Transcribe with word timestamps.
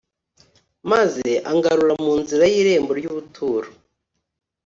Maze 0.91 1.27
angarura 1.51 1.93
mu 2.05 2.13
nzira 2.21 2.43
y’irembo 2.53 2.91
ry’ubuturo 2.99 3.69